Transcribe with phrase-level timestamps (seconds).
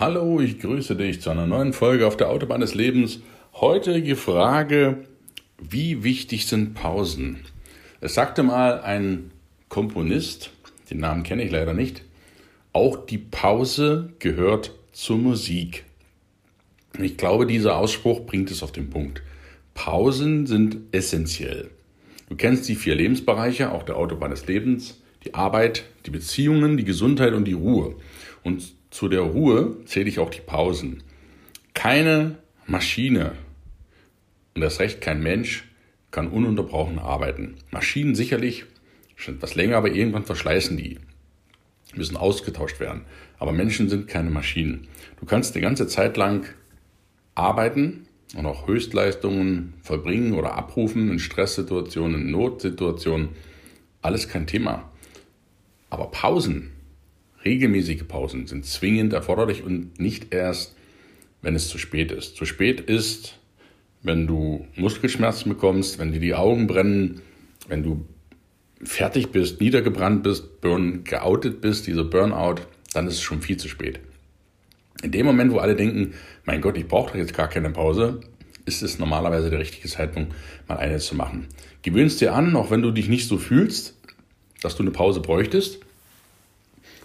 [0.00, 3.20] Hallo, ich grüße dich zu einer neuen Folge auf der Autobahn des Lebens.
[3.52, 5.04] Heute die Frage,
[5.58, 7.40] wie wichtig sind Pausen?
[8.00, 9.30] Es sagte mal ein
[9.68, 10.52] Komponist,
[10.90, 12.02] den Namen kenne ich leider nicht,
[12.72, 15.84] auch die Pause gehört zur Musik.
[16.98, 19.22] Ich glaube, dieser Ausspruch bringt es auf den Punkt.
[19.74, 21.68] Pausen sind essentiell.
[22.30, 26.84] Du kennst die vier Lebensbereiche, auch der Autobahn des Lebens, die Arbeit, die Beziehungen, die
[26.84, 27.96] Gesundheit und die Ruhe.
[28.42, 31.02] Und zu der Ruhe zähle ich auch die Pausen.
[31.74, 33.32] Keine Maschine,
[34.54, 35.64] und das Recht kein Mensch,
[36.10, 37.56] kann ununterbrochen arbeiten.
[37.70, 38.64] Maschinen sicherlich
[39.14, 40.98] schon etwas länger, aber irgendwann verschleißen die,
[41.94, 43.02] müssen ausgetauscht werden.
[43.38, 44.88] Aber Menschen sind keine Maschinen.
[45.20, 46.46] Du kannst eine ganze Zeit lang
[47.34, 53.30] arbeiten und auch Höchstleistungen vollbringen oder abrufen in Stresssituationen, in Notsituationen.
[54.02, 54.90] Alles kein Thema.
[55.90, 56.72] Aber Pausen,
[57.44, 60.76] Regelmäßige Pausen sind zwingend erforderlich und nicht erst,
[61.42, 62.36] wenn es zu spät ist.
[62.36, 63.38] Zu spät ist,
[64.02, 67.22] wenn du Muskelschmerzen bekommst, wenn dir die Augen brennen,
[67.68, 68.04] wenn du
[68.82, 73.68] fertig bist, niedergebrannt bist, burn, geoutet bist, dieser Burnout, dann ist es schon viel zu
[73.68, 74.00] spät.
[75.02, 78.20] In dem Moment, wo alle denken, mein Gott, ich brauche doch jetzt gar keine Pause,
[78.66, 80.34] ist es normalerweise der richtige Zeitpunkt,
[80.68, 81.48] mal eine zu machen.
[81.82, 83.96] Gewöhnst dir an, auch wenn du dich nicht so fühlst,
[84.60, 85.80] dass du eine Pause bräuchtest,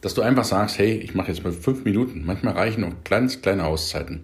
[0.00, 2.24] dass du einfach sagst, hey, ich mache jetzt mal fünf Minuten.
[2.24, 4.16] Manchmal reichen auch ganz kleine Auszeiten.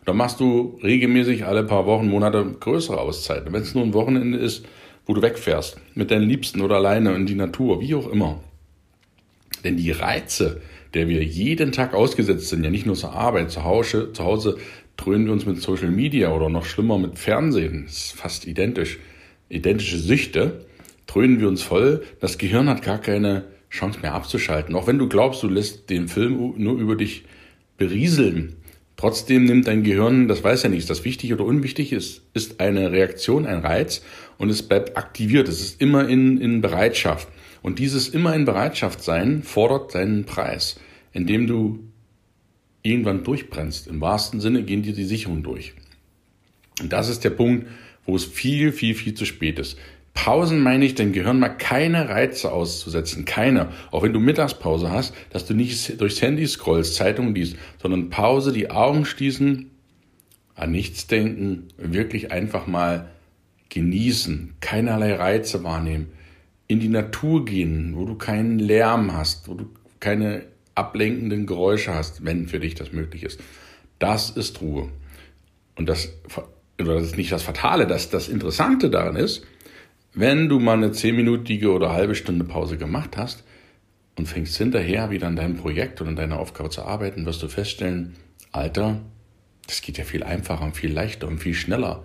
[0.00, 3.52] Und dann machst du regelmäßig alle paar Wochen, Monate größere Auszeiten.
[3.52, 4.64] Wenn es nur ein Wochenende ist,
[5.06, 8.40] wo du wegfährst, mit deinen Liebsten oder alleine in die Natur, wie auch immer.
[9.64, 10.60] Denn die Reize,
[10.94, 14.58] der wir jeden Tag ausgesetzt sind, ja nicht nur zur Arbeit, zu Hause, zu Hause
[14.96, 18.98] dröhnen wir uns mit Social Media oder noch schlimmer mit Fernsehen, das ist fast identisch,
[19.48, 20.66] identische Süchte,
[21.06, 22.04] dröhnen wir uns voll.
[22.20, 24.74] Das Gehirn hat gar keine Chance mehr abzuschalten.
[24.74, 27.24] Auch wenn du glaubst, du lässt den Film nur über dich
[27.78, 28.56] berieseln.
[28.96, 32.92] Trotzdem nimmt dein Gehirn, das weiß ja nicht, das wichtig oder unwichtig ist, ist eine
[32.92, 34.02] Reaktion, ein Reiz
[34.36, 35.48] und es bleibt aktiviert.
[35.48, 37.28] Es ist immer in, in Bereitschaft.
[37.62, 40.78] Und dieses immer in Bereitschaft sein fordert seinen Preis,
[41.12, 41.80] indem du
[42.82, 43.86] irgendwann durchbrennst.
[43.86, 45.74] Im wahrsten Sinne gehen dir die Sicherungen durch.
[46.80, 47.66] Und das ist der Punkt,
[48.04, 49.78] wo es viel, viel, viel zu spät ist.
[50.14, 53.68] Pausen meine ich, dein Gehirn mal keine Reize auszusetzen, keine.
[53.90, 58.52] Auch wenn du Mittagspause hast, dass du nicht durchs Handy scrollst, Zeitungen liest, sondern Pause,
[58.52, 59.70] die Augen schließen,
[60.54, 63.08] an nichts denken, wirklich einfach mal
[63.70, 66.08] genießen, keinerlei Reize wahrnehmen,
[66.66, 70.42] in die Natur gehen, wo du keinen Lärm hast, wo du keine
[70.74, 73.40] ablenkenden Geräusche hast, wenn für dich das möglich ist.
[73.98, 74.88] Das ist Ruhe.
[75.76, 76.10] Und das,
[76.80, 79.44] oder das ist nicht das Fatale, das, das Interessante daran ist,
[80.12, 83.44] wenn du mal eine zehnminütige oder halbe Stunde Pause gemacht hast
[84.16, 87.48] und fängst hinterher wieder an deinem Projekt oder an deiner Aufgabe zu arbeiten, wirst du
[87.48, 88.16] feststellen,
[88.52, 89.00] Alter,
[89.66, 92.04] das geht ja viel einfacher und viel leichter und viel schneller.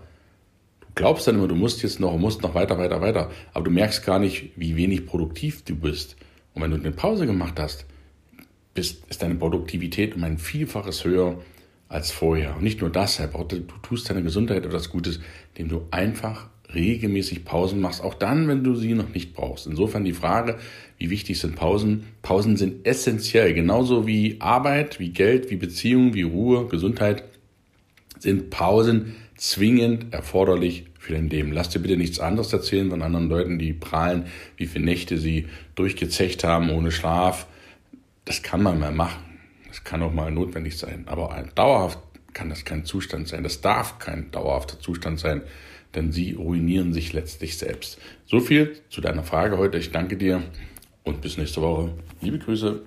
[0.81, 3.71] Du glaubst dann immer, du musst jetzt noch, musst noch weiter, weiter, weiter, aber du
[3.71, 6.15] merkst gar nicht, wie wenig produktiv du bist.
[6.53, 7.85] Und wenn du eine Pause gemacht hast,
[8.75, 11.41] bist, ist deine Produktivität um ein Vielfaches höher
[11.89, 12.55] als vorher.
[12.55, 15.19] Und nicht nur das, du tust deiner Gesundheit etwas Gutes,
[15.55, 19.67] indem du einfach regelmäßig Pausen machst, auch dann, wenn du sie noch nicht brauchst.
[19.67, 20.57] Insofern die Frage,
[20.97, 22.05] wie wichtig sind Pausen?
[22.21, 27.23] Pausen sind essentiell, genauso wie Arbeit, wie Geld, wie Beziehung, wie Ruhe, Gesundheit,
[28.19, 31.51] sind Pausen zwingend erforderlich für dein Leben.
[31.51, 34.25] Lass dir bitte nichts anderes erzählen von anderen Leuten, die prahlen,
[34.57, 37.47] wie viele Nächte sie durchgezecht haben ohne Schlaf.
[38.23, 39.23] Das kann man mal machen.
[39.67, 41.03] Das kann auch mal notwendig sein.
[41.07, 41.99] Aber dauerhaft
[42.33, 43.43] kann das kein Zustand sein.
[43.43, 45.41] Das darf kein dauerhafter Zustand sein,
[45.95, 47.97] denn sie ruinieren sich letztlich selbst.
[48.25, 49.77] So viel zu deiner Frage heute.
[49.77, 50.43] Ich danke dir
[51.03, 51.93] und bis nächste Woche.
[52.21, 52.81] Liebe Grüße.